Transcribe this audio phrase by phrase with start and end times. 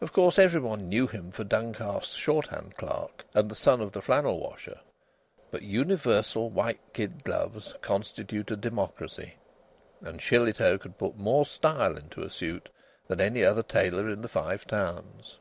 [0.00, 4.40] Of course everybody knew him for Duncalf's shorthand clerk and the son of the flannel
[4.40, 4.80] washer;
[5.50, 9.34] but universal white kid gloves constitute a democracy,
[10.00, 12.70] and Shillitoe could put more style into a suit
[13.06, 15.36] than any other tailor in the Five Towns.